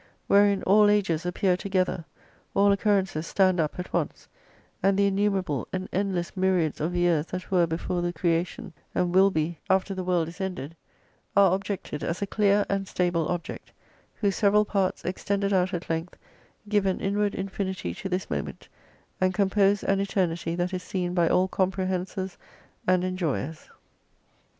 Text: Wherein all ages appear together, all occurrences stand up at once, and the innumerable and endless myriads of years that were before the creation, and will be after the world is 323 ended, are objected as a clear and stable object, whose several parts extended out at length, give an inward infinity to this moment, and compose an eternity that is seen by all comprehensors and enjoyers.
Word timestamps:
Wherein 0.25 0.63
all 0.63 0.89
ages 0.89 1.27
appear 1.27 1.55
together, 1.55 2.05
all 2.55 2.71
occurrences 2.71 3.27
stand 3.27 3.59
up 3.59 3.77
at 3.77 3.93
once, 3.93 4.27
and 4.81 4.97
the 4.97 5.05
innumerable 5.05 5.67
and 5.71 5.87
endless 5.93 6.35
myriads 6.35 6.81
of 6.81 6.95
years 6.95 7.27
that 7.27 7.51
were 7.51 7.67
before 7.67 8.01
the 8.01 8.11
creation, 8.11 8.73
and 8.95 9.13
will 9.13 9.29
be 9.29 9.59
after 9.69 9.93
the 9.93 10.03
world 10.03 10.27
is 10.27 10.37
323 10.37 10.45
ended, 10.73 10.77
are 11.37 11.53
objected 11.53 12.03
as 12.03 12.19
a 12.19 12.25
clear 12.25 12.65
and 12.67 12.87
stable 12.87 13.27
object, 13.27 13.71
whose 14.15 14.35
several 14.35 14.65
parts 14.65 15.05
extended 15.05 15.53
out 15.53 15.71
at 15.71 15.87
length, 15.87 16.17
give 16.67 16.87
an 16.87 16.99
inward 16.99 17.35
infinity 17.35 17.93
to 17.93 18.09
this 18.09 18.27
moment, 18.27 18.69
and 19.21 19.35
compose 19.35 19.83
an 19.83 19.99
eternity 19.99 20.55
that 20.55 20.73
is 20.73 20.81
seen 20.81 21.13
by 21.13 21.29
all 21.29 21.47
comprehensors 21.47 22.37
and 22.87 23.03
enjoyers. 23.03 23.69